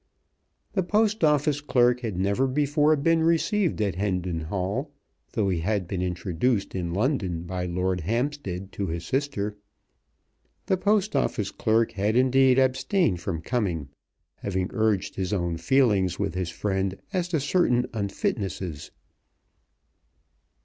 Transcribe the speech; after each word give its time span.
The 0.73 0.81
Post 0.81 1.23
Office 1.23 1.61
clerk 1.61 1.99
had 1.99 2.17
never 2.17 2.47
before 2.47 2.95
been 2.95 3.21
received 3.21 3.79
at 3.83 3.93
Hendon 3.93 4.39
Hall, 4.39 4.89
though 5.33 5.47
he 5.49 5.59
had 5.59 5.87
been 5.87 6.01
introduced 6.01 6.73
in 6.73 6.91
London 6.91 7.43
by 7.43 7.67
Lord 7.67 7.99
Hampstead 8.01 8.71
to 8.71 8.87
his 8.87 9.05
sister. 9.05 9.55
The 10.65 10.77
Post 10.77 11.15
Office 11.15 11.51
clerk 11.51 11.91
had 11.91 12.15
indeed 12.15 12.57
abstained 12.57 13.19
from 13.21 13.43
coming, 13.43 13.89
having 14.37 14.71
urged 14.73 15.17
his 15.17 15.31
own 15.33 15.57
feelings 15.57 16.17
with 16.17 16.33
his 16.33 16.49
friend 16.49 16.97
as 17.13 17.27
to 17.27 17.39
certain 17.39 17.85
unfitnesses. 17.93 18.89